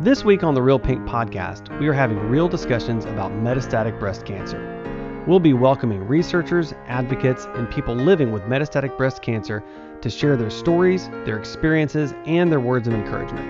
[0.00, 4.24] This week on the Real Pink podcast, we are having real discussions about metastatic breast
[4.24, 5.24] cancer.
[5.28, 9.62] We'll be welcoming researchers, advocates, and people living with metastatic breast cancer
[10.00, 13.46] to share their stories, their experiences, and their words of encouragement.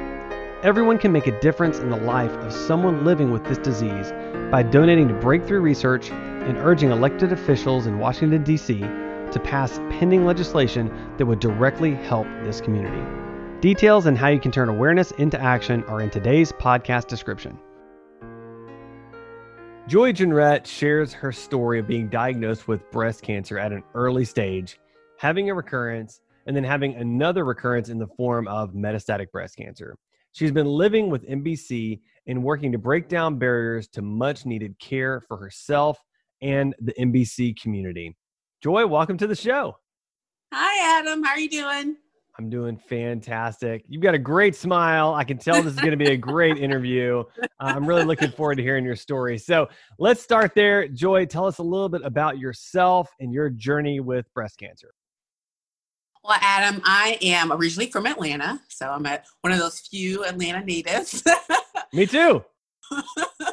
[0.62, 4.12] Everyone can make a difference in the life of someone living with this disease
[4.50, 8.80] by donating to breakthrough research and urging elected officials in Washington, D.C.
[8.80, 13.31] to pass pending legislation that would directly help this community.
[13.62, 17.56] Details and how you can turn awareness into action are in today's podcast description.
[19.86, 24.80] Joy Jenrette shares her story of being diagnosed with breast cancer at an early stage,
[25.16, 29.96] having a recurrence, and then having another recurrence in the form of metastatic breast cancer.
[30.32, 35.20] She's been living with MBC and working to break down barriers to much needed care
[35.20, 36.02] for herself
[36.40, 38.16] and the MBC community.
[38.60, 39.76] Joy, welcome to the show.
[40.52, 41.22] Hi, Adam.
[41.22, 41.96] How are you doing?
[42.38, 43.84] I'm doing fantastic.
[43.88, 45.12] You've got a great smile.
[45.14, 47.24] I can tell this is going to be a great interview.
[47.42, 49.36] Uh, I'm really looking forward to hearing your story.
[49.36, 50.88] So let's start there.
[50.88, 54.94] Joy, tell us a little bit about yourself and your journey with breast cancer.
[56.24, 58.60] Well, Adam, I am originally from Atlanta.
[58.68, 61.22] So I'm a, one of those few Atlanta natives.
[61.92, 62.44] Me too.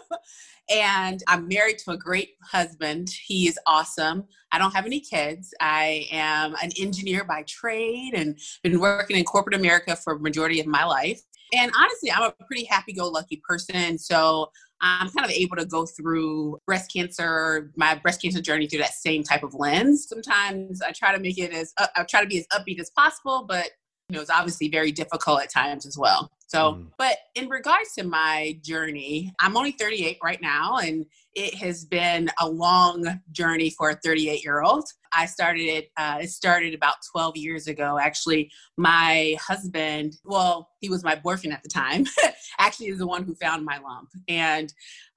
[0.69, 3.09] and I'm married to a great husband.
[3.09, 4.25] He is awesome.
[4.51, 5.53] I don't have any kids.
[5.59, 10.67] I am an engineer by trade and been working in corporate America for majority of
[10.67, 11.21] my life.
[11.53, 13.97] And honestly, I'm a pretty happy go lucky person.
[13.97, 18.79] So I'm kind of able to go through breast cancer, my breast cancer journey through
[18.79, 20.07] that same type of lens.
[20.07, 22.89] Sometimes I try to make it as, uh, I try to be as upbeat as
[22.91, 23.71] possible, but
[24.09, 26.31] you know, it's obviously very difficult at times as well.
[26.49, 26.87] So, mm.
[26.97, 32.31] but in regards to my journey, I'm only 38 right now, and it has been
[32.39, 34.85] a long journey for a 38 year old.
[35.13, 37.99] I started it, uh, it started about 12 years ago.
[38.01, 42.05] Actually, my husband, well, he was my boyfriend at the time,
[42.59, 44.09] actually is the one who found my lump.
[44.27, 44.73] And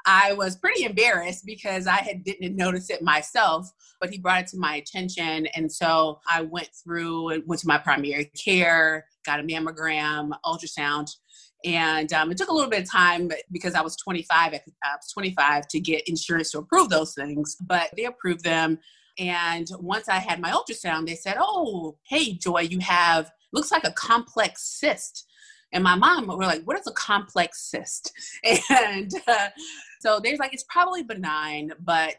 [0.06, 3.70] I was pretty embarrassed because I had didn't notice it myself,
[4.00, 5.46] but he brought it to my attention.
[5.54, 11.10] And so I went through and went to my primary care, got a mammogram, ultrasound.
[11.64, 14.54] And um, it took a little bit of time because I was 25.
[14.54, 14.60] I
[14.96, 18.78] was 25 to get insurance to approve those things, but they approved them.
[19.18, 23.84] And once I had my ultrasound, they said, "Oh, hey, Joy, you have looks like
[23.84, 25.26] a complex cyst."
[25.72, 28.12] And my mom were like, "What is a complex cyst?"
[28.70, 29.48] And uh,
[30.00, 32.16] so they're like, "It's probably benign, but."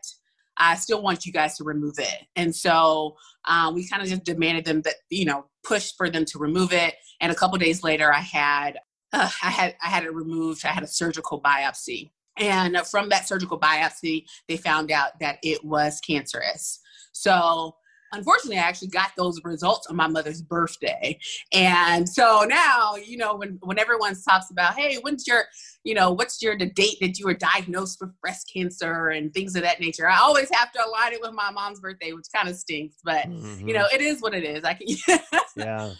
[0.57, 2.27] I still want you guys to remove it.
[2.35, 6.25] And so um, we kind of just demanded them that, you know, push for them
[6.25, 6.93] to remove it.
[7.21, 8.77] And a couple days later, I had,
[9.13, 10.63] uh, I had, I had it removed.
[10.63, 12.11] I had a surgical biopsy.
[12.37, 16.79] And from that surgical biopsy, they found out that it was cancerous.
[17.11, 17.75] So
[18.13, 21.17] unfortunately, I actually got those results on my mother's birthday.
[21.51, 25.43] And so now, you know, when, when everyone talks about, hey, when's your,
[25.83, 29.55] you know, what's your the date that you were diagnosed with breast cancer and things
[29.55, 32.47] of that nature, I always have to align it with my mom's birthday, which kind
[32.47, 33.67] of stinks, but mm-hmm.
[33.67, 34.63] you know, it is what it is.
[34.63, 34.87] I can
[35.55, 35.93] Yeah.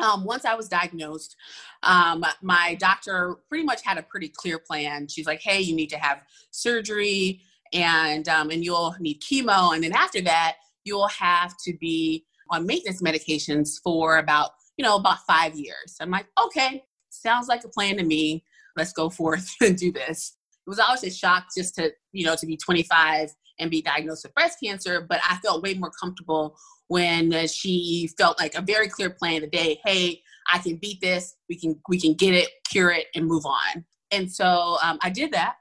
[0.00, 1.36] Um, once I was diagnosed,
[1.82, 5.06] um, my doctor pretty much had a pretty clear plan.
[5.08, 7.42] She's like, "Hey, you need to have surgery,
[7.74, 12.66] and um, and you'll need chemo, and then after that, you'll have to be on
[12.66, 15.96] maintenance medications for about, you know, about five years.
[16.00, 18.44] I'm like, okay, sounds like a plan to me.
[18.76, 20.36] Let's go forth and do this.
[20.66, 24.24] It was always a shock just to, you know, to be 25 and be diagnosed
[24.24, 26.56] with breast cancer, but I felt way more comfortable
[26.88, 29.80] when she felt like a very clear plan today.
[29.84, 31.36] Hey, I can beat this.
[31.48, 33.84] We can we can get it, cure it, and move on.
[34.10, 35.56] And so um, I did that.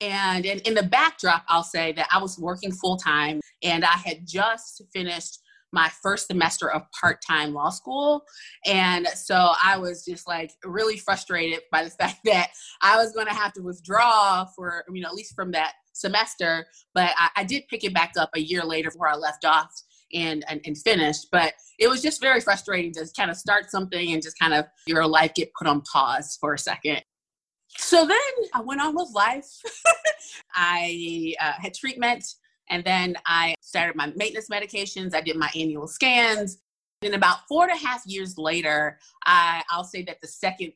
[0.00, 3.96] And in, in the backdrop, I'll say that I was working full time and I
[3.96, 5.40] had just finished
[5.74, 8.24] my first semester of part-time law school.
[8.64, 12.50] And so i was just like really frustrated by the fact that
[12.80, 16.66] i was going to have to withdraw for you know at least from that semester.
[16.94, 19.70] But I, I, did pick it back up a year later where i left off
[20.12, 21.28] and, and and finished.
[21.32, 24.66] But it was just very frustrating to kind of start something and just kind of
[24.86, 27.02] your life get put on pause for a second
[27.76, 29.48] so then I went on with life.
[30.54, 32.24] I uh, had treatment
[32.70, 35.14] and then I started my maintenance medications.
[35.14, 36.58] I did my annual scans.
[37.02, 40.72] And about four and a half years later, I, I'll say that the second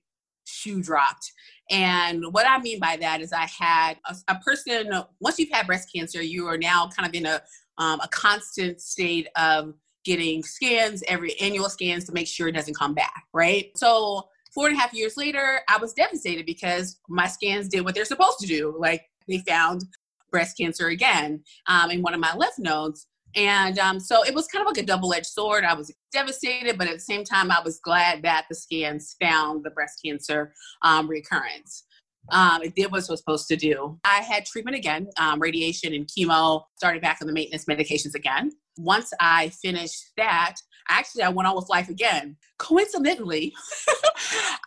[0.47, 1.33] shoe dropped.
[1.71, 4.91] And what I mean by that is I had a, a person,
[5.21, 7.43] once you've had breast cancer, you are now kind of in a,
[7.79, 9.75] um, a constant state of
[10.05, 13.71] getting scans, every annual scans to make sure it doesn't come back, right?
[13.77, 17.95] So four and a half years later, I was devastated because my scans did what
[17.95, 18.75] they're supposed to do.
[18.79, 19.85] Like they found
[20.31, 23.07] breast cancer again um, in one of my lymph nodes.
[23.37, 25.65] And um, so it was kind of like a double edged sword.
[25.65, 29.65] I was devastated, but at the same time, I was glad that the scans found
[29.65, 30.53] the breast cancer
[30.83, 31.85] um, recurrence.
[32.31, 33.99] Um, it did what it was supposed to do.
[34.05, 38.53] I had treatment again, um, radiation and chemo, started back on the maintenance medications again.
[38.77, 40.57] Once I finished that,
[40.89, 42.37] actually I went on with life again.
[42.59, 43.55] Coincidentally,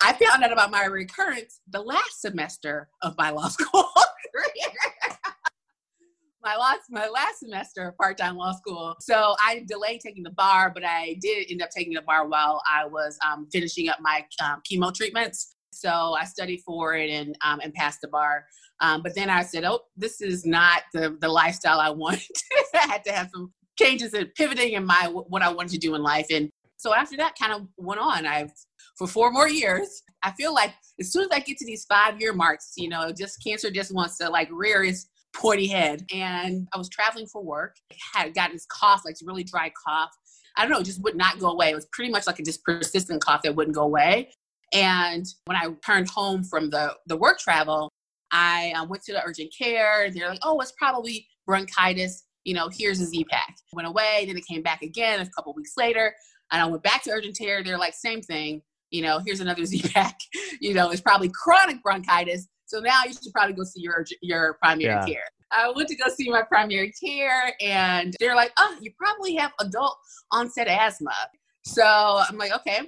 [0.01, 3.89] I found out about my recurrence the last semester of my law school
[6.43, 8.95] my last my last semester of part-time law school.
[8.99, 12.61] So I delayed taking the bar, but I did end up taking the bar while
[12.67, 15.55] I was um, finishing up my um, chemo treatments.
[15.71, 18.45] So I studied for it and um, and passed the bar.
[18.81, 22.21] Um, but then I said, "Oh, this is not the the lifestyle I want."
[22.73, 25.95] I had to have some changes and pivoting in my what I wanted to do
[25.95, 26.27] in life.
[26.31, 28.25] And so after that, kind of went on.
[28.25, 28.51] I've
[28.97, 30.03] for four more years.
[30.23, 33.11] I feel like as soon as I get to these five year marks, you know,
[33.11, 36.05] just cancer just wants to like rear its pointy head.
[36.13, 37.75] And I was traveling for work,
[38.15, 40.11] I had gotten this cough, like really dry cough.
[40.57, 41.71] I don't know, just would not go away.
[41.71, 44.31] It was pretty much like a just persistent cough that wouldn't go away.
[44.73, 47.89] And when I returned home from the, the work travel,
[48.31, 50.09] I uh, went to the urgent care.
[50.11, 52.23] They're like, oh, it's probably bronchitis.
[52.43, 53.55] You know, here's a Z pack.
[53.73, 56.13] Went away, then it came back again a couple weeks later.
[56.51, 57.63] And I went back to urgent care.
[57.63, 58.61] They're like, same thing.
[58.89, 60.17] You know, here's another Z pack.
[60.59, 62.47] you know, it's probably chronic bronchitis.
[62.65, 65.05] So now you should probably go see your your primary yeah.
[65.05, 65.25] care.
[65.51, 69.51] I went to go see my primary care, and they're like, "Oh, you probably have
[69.59, 69.97] adult
[70.31, 71.13] onset asthma."
[71.65, 72.79] So I'm like, "Okay."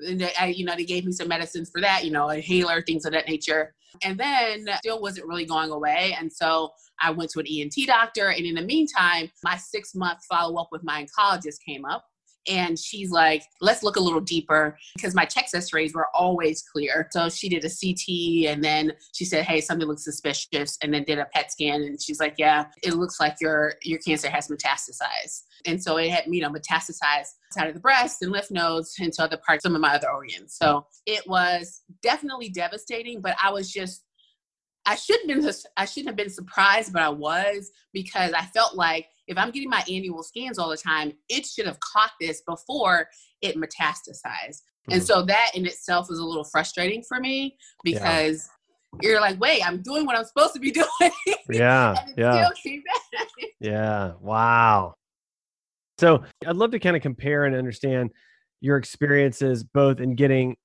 [0.00, 2.34] And they, I, you know, they gave me some medicines for that, you know, a
[2.36, 3.74] inhaler, things of that nature.
[4.02, 6.16] And then still wasn't really going away.
[6.18, 8.28] And so I went to an ENT doctor.
[8.28, 12.04] And in the meantime, my six month follow up with my oncologist came up.
[12.48, 16.62] And she's like, let's look a little deeper because my chest x rays were always
[16.62, 17.08] clear.
[17.12, 20.78] So she did a CT and then she said, hey, something looks suspicious.
[20.82, 21.82] And then did a PET scan.
[21.82, 25.42] And she's like, yeah, it looks like your, your cancer has metastasized.
[25.66, 29.22] And so it had, you know, metastasized out of the breast and lymph nodes into
[29.22, 30.56] other parts, some of my other organs.
[30.56, 34.02] So it was definitely devastating, but I was just
[34.84, 39.06] I shouldn't been I shouldn't have been surprised, but I was because I felt like
[39.32, 43.08] if I'm getting my annual scans all the time, it should have caught this before
[43.40, 44.62] it metastasized.
[44.88, 44.92] Mm-hmm.
[44.92, 48.48] And so that in itself was a little frustrating for me because
[49.02, 49.10] yeah.
[49.10, 51.12] you're like, wait, I'm doing what I'm supposed to be doing.
[51.50, 51.94] Yeah.
[52.16, 52.48] yeah.
[53.60, 54.12] yeah.
[54.20, 54.94] Wow.
[55.98, 58.10] So I'd love to kind of compare and understand
[58.60, 60.56] your experiences both in getting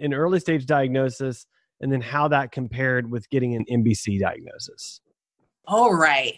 [0.00, 1.46] an early stage diagnosis
[1.80, 5.00] and then how that compared with getting an MBC diagnosis.
[5.66, 6.34] All right.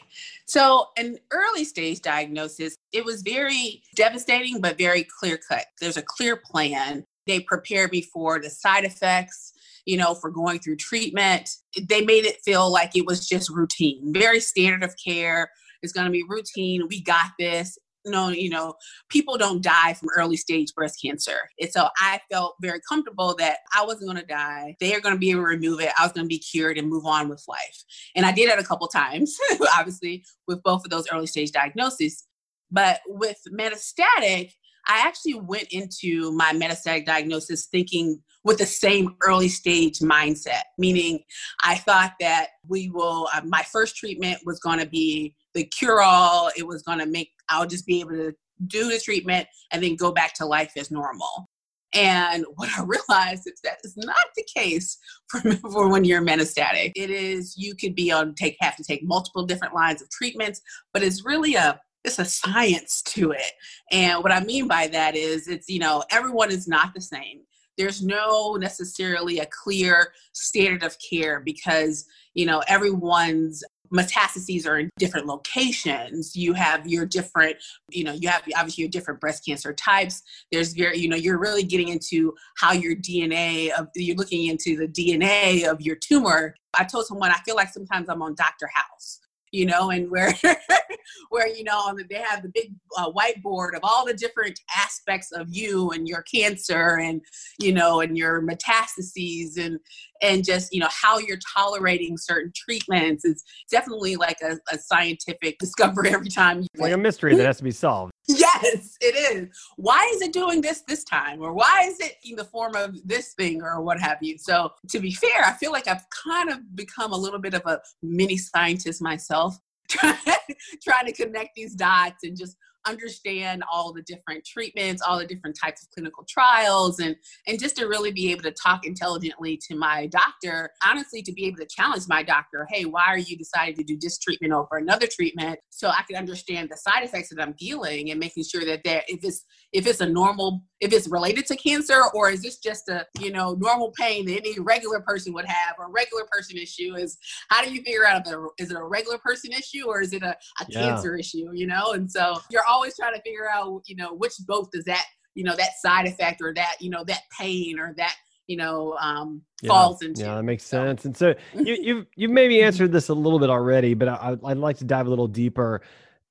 [0.46, 5.64] So, an early stage diagnosis, it was very devastating, but very clear cut.
[5.80, 7.04] There's a clear plan.
[7.26, 9.52] They prepared me for the side effects,
[9.84, 11.50] you know, for going through treatment.
[11.88, 15.50] They made it feel like it was just routine, very standard of care.
[15.82, 16.86] It's going to be routine.
[16.88, 17.76] We got this
[18.06, 18.74] no, you know,
[19.08, 21.38] people don't die from early stage breast cancer.
[21.60, 24.76] And so I felt very comfortable that I wasn't going to die.
[24.80, 25.90] They are going to be able to remove it.
[25.98, 27.84] I was going to be cured and move on with life.
[28.14, 29.36] And I did it a couple times,
[29.76, 32.24] obviously, with both of those early stage diagnoses.
[32.70, 34.52] But with metastatic,
[34.88, 41.24] I actually went into my metastatic diagnosis thinking with the same early stage mindset, meaning
[41.64, 46.02] I thought that we will, uh, my first treatment was going to be the cure
[46.02, 46.50] all.
[46.56, 48.32] It was going to make, I'll just be able to
[48.68, 51.48] do the treatment and then go back to life as normal.
[51.94, 55.40] And what I realized is that is not the case for,
[55.72, 56.92] for when you're metastatic.
[56.94, 60.60] It is you could be on take have to take multiple different lines of treatments,
[60.92, 63.52] but it's really a it's a science to it.
[63.90, 67.40] And what I mean by that is it's you know everyone is not the same.
[67.78, 72.04] There's no necessarily a clear standard of care because
[72.34, 73.62] you know everyone's
[73.92, 76.36] metastases are in different locations.
[76.36, 77.56] You have your different
[77.90, 80.22] you know you have obviously your different breast cancer types.
[80.52, 84.76] There's very you know you're really getting into how your dna of you're looking into
[84.76, 86.54] the dna of your tumor.
[86.78, 89.20] I told someone i feel like sometimes i'm on dr house
[89.52, 90.34] you know, and where
[91.30, 95.48] where you know they have the big uh, whiteboard of all the different aspects of
[95.50, 97.20] you and your cancer and
[97.60, 99.78] you know and your metastases and
[100.22, 105.58] and just you know how you're tolerating certain treatments is definitely like a, a scientific
[105.58, 106.66] discovery every time.
[106.76, 108.12] like a mystery that has to be solved.
[108.28, 109.56] Yes, it is.
[109.76, 111.40] Why is it doing this this time?
[111.40, 114.36] Or why is it in the form of this thing or what have you?
[114.36, 117.62] So, to be fair, I feel like I've kind of become a little bit of
[117.66, 119.56] a mini scientist myself,
[119.88, 120.16] trying,
[120.82, 125.58] trying to connect these dots and just understand all the different treatments, all the different
[125.62, 127.16] types of clinical trials, and
[127.46, 130.70] and just to really be able to talk intelligently to my doctor.
[130.86, 133.98] Honestly, to be able to challenge my doctor, hey, why are you deciding to do
[134.00, 135.58] this treatment over another treatment?
[135.70, 139.02] So I can understand the side effects that I'm dealing and making sure that there,
[139.08, 139.44] if it's
[139.76, 143.30] if it's a normal if it's related to cancer or is this just a you
[143.30, 147.18] know normal pain that any regular person would have or regular person issue is
[147.50, 150.14] how do you figure out if it, is it a regular person issue or is
[150.14, 150.80] it a, a yeah.
[150.80, 154.32] cancer issue you know and so you're always trying to figure out you know which
[154.46, 155.04] both does that
[155.34, 158.16] you know that side effect or that you know that pain or that
[158.46, 159.68] you know um, yeah.
[159.68, 160.22] falls into.
[160.22, 161.04] Yeah, that makes sense.
[161.04, 164.56] And so you you've you've maybe answered this a little bit already, but I, I'd
[164.56, 165.82] like to dive a little deeper.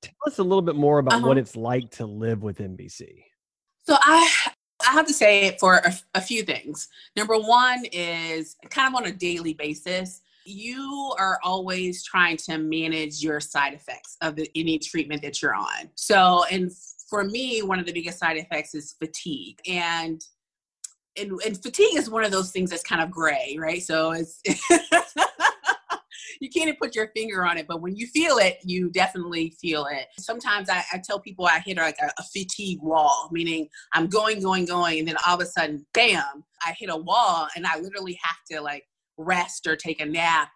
[0.02, 1.28] Tell us a little bit more about uh-huh.
[1.28, 3.22] what it's like to live with MBC.
[3.86, 4.30] So I
[4.86, 6.88] I have to say it for a, a few things.
[7.16, 13.22] Number one is kind of on a daily basis you are always trying to manage
[13.22, 15.90] your side effects of the, any treatment that you're on.
[15.96, 16.70] So, and
[17.10, 19.58] for me, one of the biggest side effects is fatigue.
[19.66, 20.24] And
[21.18, 23.82] and, and fatigue is one of those things that's kind of gray, right?
[23.82, 24.42] So it's
[26.46, 29.50] you can't even put your finger on it, but when you feel it, you definitely
[29.60, 30.06] feel it.
[30.16, 34.40] Sometimes I, I tell people I hit like a, a, fatigue wall, meaning I'm going,
[34.40, 37.80] going, going, and then all of a sudden, bam, I hit a wall and I
[37.80, 38.84] literally have to like
[39.18, 40.50] rest or take a nap.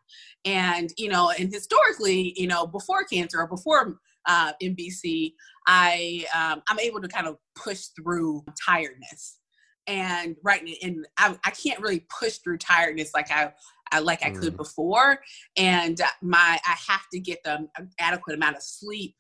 [0.44, 5.32] And, you know, and historically, you know, before cancer or before uh, MBC,
[5.66, 9.40] I, um, I'm able to kind of push through tiredness
[9.87, 13.52] and right and I, I can't really push through tiredness like I,
[13.92, 14.59] I like I could mm.
[14.59, 15.20] before
[15.56, 17.68] and my I have to get the
[17.99, 19.14] adequate amount of sleep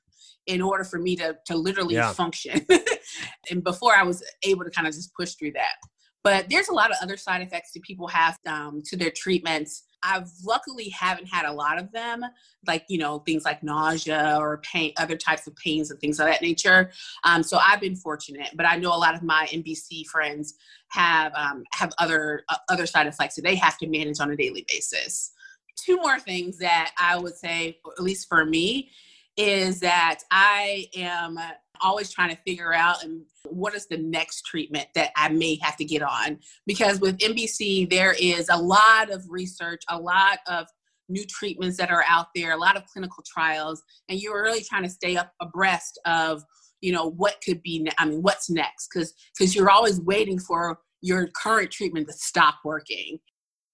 [0.46, 2.12] in order for me to to literally yeah.
[2.12, 2.66] function
[3.50, 5.74] and before I was able to kind of just push through that
[6.22, 9.84] but there's a lot of other side effects that people have um, to their treatments
[10.02, 12.24] I've luckily haven't had a lot of them,
[12.66, 16.26] like you know things like nausea or pain, other types of pains and things of
[16.26, 16.90] that nature.
[17.24, 20.54] Um, so I've been fortunate, but I know a lot of my MBC friends
[20.88, 24.36] have um, have other uh, other side effects that they have to manage on a
[24.36, 25.32] daily basis.
[25.76, 28.90] Two more things that I would say, at least for me,
[29.36, 31.38] is that I am
[31.82, 35.76] always trying to figure out and what is the next treatment that I may have
[35.76, 36.38] to get on.
[36.66, 40.66] Because with MBC, there is a lot of research, a lot of
[41.08, 44.84] new treatments that are out there, a lot of clinical trials, and you're really trying
[44.84, 46.42] to stay up abreast of,
[46.80, 48.88] you know, what could be, I mean, what's next?
[48.92, 53.18] Because because you're always waiting for your current treatment to stop working.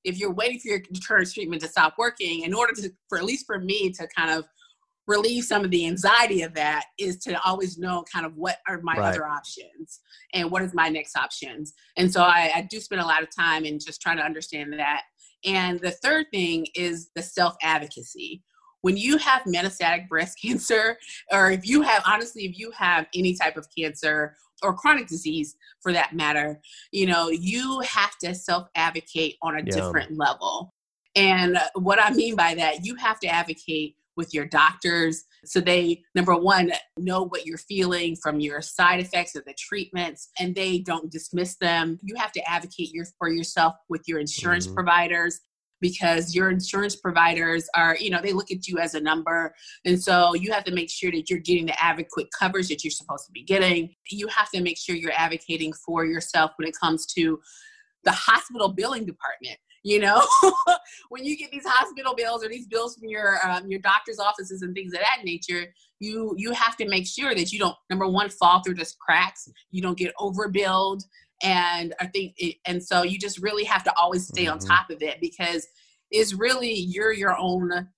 [0.05, 3.25] If you're waiting for your current treatment to stop working, in order to, for at
[3.25, 4.45] least for me to kind of
[5.07, 8.81] relieve some of the anxiety of that is to always know kind of what are
[8.83, 9.09] my right.
[9.09, 10.01] other options
[10.35, 11.75] and what is my next options.
[11.97, 14.73] And so I, I do spend a lot of time in just trying to understand
[14.75, 15.03] that.
[15.45, 18.43] And the third thing is the self advocacy.
[18.83, 20.99] When you have metastatic breast cancer,
[21.33, 25.55] or if you have, honestly, if you have any type of cancer or chronic disease
[25.81, 26.61] for that matter,
[26.91, 29.73] you know, you have to self advocate on a yeah.
[29.73, 30.73] different level.
[31.15, 35.25] And what I mean by that, you have to advocate with your doctors.
[35.45, 40.31] So they number one know what you're feeling from your side effects of the treatments
[40.39, 41.99] and they don't dismiss them.
[42.03, 44.75] You have to advocate your, for yourself with your insurance mm-hmm.
[44.75, 45.41] providers
[45.81, 49.55] because your insurance providers are you know they look at you as a number.
[49.85, 52.91] And so you have to make sure that you're getting the adequate coverage that you're
[52.91, 53.95] supposed to be getting.
[54.11, 57.39] You have to make sure you're advocating for yourself when it comes to
[58.05, 60.21] the hospital billing department you know
[61.11, 64.63] when you get these hospital bills or these bills from your um, your doctor's offices
[64.63, 65.67] and things of that nature
[66.01, 69.49] you you have to make sure that you don't number one fall through the cracks.
[69.71, 71.03] You don't get overbilled.
[71.43, 74.55] And i think it, and so you just really have to always stay mm-hmm.
[74.55, 75.67] on top of it because
[76.11, 77.89] it's really you're your own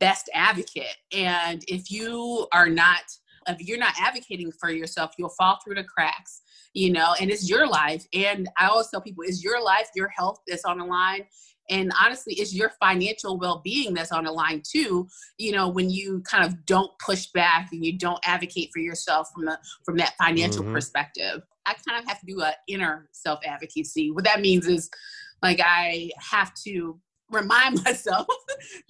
[0.00, 0.96] best advocate.
[1.12, 3.02] And if you are not
[3.48, 6.42] if you're not advocating for yourself you'll fall through the cracks
[6.72, 8.06] you know, and it's your life.
[8.12, 11.24] And I always tell people, it's your life, your health that's on the line.
[11.68, 15.08] And honestly, it's your financial well being that's on the line too.
[15.38, 19.28] You know, when you kind of don't push back and you don't advocate for yourself
[19.32, 20.72] from the from that financial mm-hmm.
[20.72, 21.42] perspective.
[21.66, 24.10] I kind of have to do a inner self advocacy.
[24.10, 24.90] What that means is
[25.42, 26.98] like I have to
[27.30, 28.26] remind myself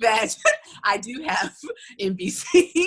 [0.00, 0.34] that
[0.84, 1.54] I do have
[2.00, 2.86] MBC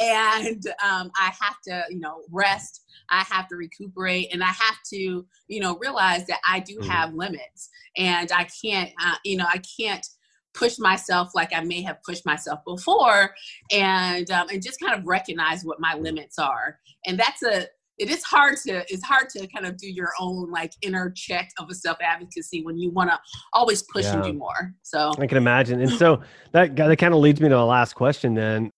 [0.00, 2.84] and um, I have to, you know, rest.
[3.10, 6.90] I have to recuperate and I have to, you know, realize that I do mm-hmm.
[6.90, 10.06] have limits and I can't, uh, you know, I can't
[10.54, 13.34] push myself like I may have pushed myself before
[13.70, 16.78] and um, and just kind of recognize what my limits are.
[17.06, 17.66] And that's a
[18.02, 21.50] it is hard to it's hard to kind of do your own like inner check
[21.60, 23.18] of a self advocacy when you want to
[23.52, 24.14] always push yeah.
[24.14, 24.74] and do more.
[24.82, 25.80] So I can imagine.
[25.80, 28.34] And so that that kind of leads me to the last question.
[28.34, 28.70] Then,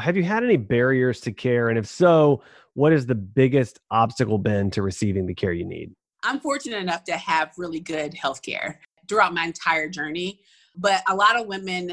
[0.00, 1.68] have you had any barriers to care?
[1.68, 2.42] And if so,
[2.72, 5.92] what is the biggest obstacle been to receiving the care you need?
[6.22, 10.40] I'm fortunate enough to have really good health care throughout my entire journey,
[10.76, 11.92] but a lot of women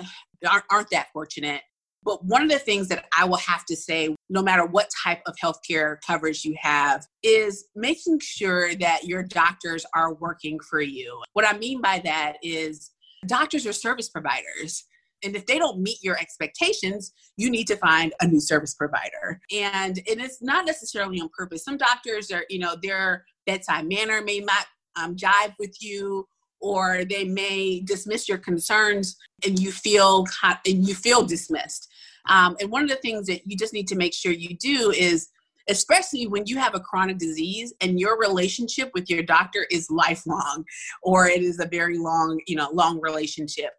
[0.50, 1.62] aren't, aren't that fortunate
[2.08, 5.22] But one of the things that I will have to say, no matter what type
[5.26, 11.22] of healthcare coverage you have, is making sure that your doctors are working for you.
[11.34, 12.92] What I mean by that is
[13.28, 14.86] doctors are service providers.
[15.22, 19.42] And if they don't meet your expectations, you need to find a new service provider.
[19.52, 21.66] And, and it's not necessarily on purpose.
[21.66, 26.26] Some doctors are, you know, their bedside manner may not um, jive with you,
[26.60, 31.87] or they may dismiss your concerns and you feel and you feel dismissed.
[32.28, 34.92] Um, and one of the things that you just need to make sure you do
[34.92, 35.30] is
[35.70, 40.64] especially when you have a chronic disease and your relationship with your doctor is lifelong
[41.04, 43.72] or it is a very long you know long relationship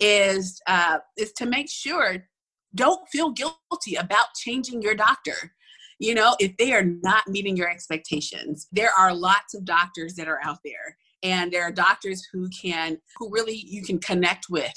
[0.00, 2.26] is uh, is to make sure
[2.74, 5.52] don't feel guilty about changing your doctor.
[5.98, 8.68] You know if they are not meeting your expectations.
[8.72, 12.98] There are lots of doctors that are out there and there are doctors who can
[13.16, 14.72] who really you can connect with.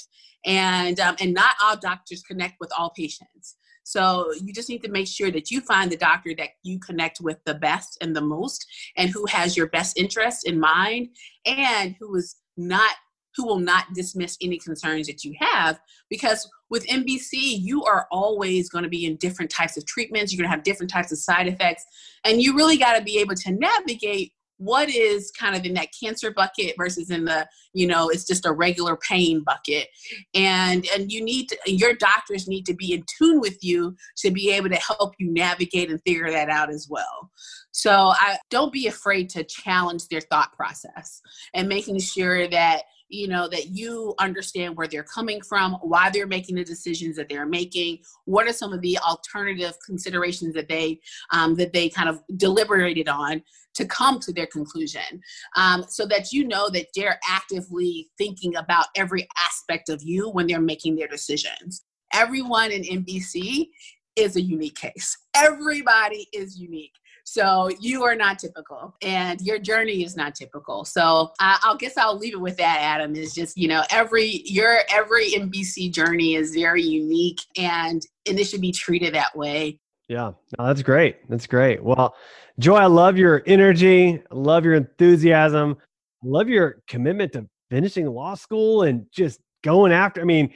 [0.46, 3.56] And um, and not all doctors connect with all patients.
[3.84, 7.20] So you just need to make sure that you find the doctor that you connect
[7.20, 11.08] with the best and the most and who has your best interest in mind
[11.46, 12.96] and who is not
[13.36, 18.68] who will not dismiss any concerns that you have because with MBC, you are always
[18.70, 20.32] going to be in different types of treatments.
[20.32, 21.84] You're going to have different types of side effects
[22.24, 24.32] and you really got to be able to navigate
[24.64, 28.46] what is kind of in that cancer bucket versus in the you know it's just
[28.46, 29.88] a regular pain bucket.
[30.34, 34.30] And and you need to your doctors need to be in tune with you to
[34.30, 37.30] be able to help you navigate and figure that out as well.
[37.72, 41.20] So i don't be afraid to challenge their thought process
[41.54, 42.82] and making sure that
[43.14, 47.28] you know that you understand where they're coming from why they're making the decisions that
[47.28, 51.00] they're making what are some of the alternative considerations that they
[51.32, 53.42] um, that they kind of deliberated on
[53.74, 55.20] to come to their conclusion
[55.56, 60.46] um, so that you know that they're actively thinking about every aspect of you when
[60.46, 61.82] they're making their decisions.
[62.12, 63.68] Everyone in MBC
[64.16, 65.18] is a unique case.
[65.34, 66.92] Everybody is unique
[67.24, 70.84] so you are not typical and your journey is not typical.
[70.84, 74.42] So I, I guess I'll leave it with that, Adam, is just, you know, every,
[74.44, 79.80] your, every MBC journey is very unique and, and it should be treated that way.
[80.08, 81.28] Yeah, no, that's great.
[81.30, 81.82] That's great.
[81.82, 82.14] Well,
[82.58, 84.22] Joy, I love your energy.
[84.30, 85.78] I love your enthusiasm.
[86.22, 90.20] I love your commitment to finishing law school and just going after.
[90.20, 90.52] I mean,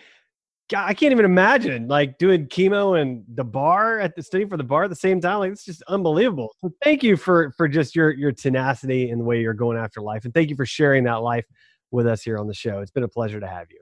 [0.68, 4.59] God, I can't even imagine like doing chemo and the bar at the study for
[4.59, 5.38] the bar at the same time.
[5.38, 6.54] Like it's just unbelievable.
[6.61, 10.02] So thank you for for just your your tenacity and the way you're going after
[10.02, 11.46] life, and thank you for sharing that life
[11.90, 12.81] with us here on the show.
[12.81, 13.81] It's been a pleasure to have you.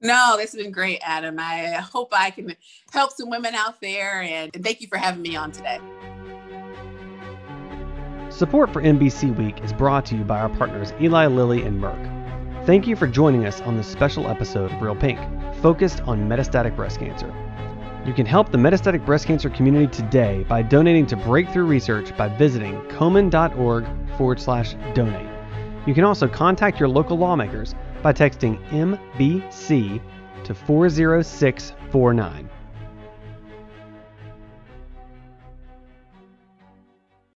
[0.00, 1.38] No, this has been great, Adam.
[1.40, 2.54] I hope I can
[2.92, 5.80] help some women out there, and thank you for having me on today.
[8.30, 12.13] Support for MBC Week is brought to you by our partners Eli Lilly and Merck.
[12.66, 15.20] Thank you for joining us on this special episode of Real Pink,
[15.60, 17.30] focused on metastatic breast cancer.
[18.06, 22.28] You can help the metastatic breast cancer community today by donating to breakthrough research by
[22.28, 23.84] visiting komen.org
[24.16, 25.28] forward slash donate.
[25.86, 30.00] You can also contact your local lawmakers by texting MBC
[30.44, 32.48] to 40649.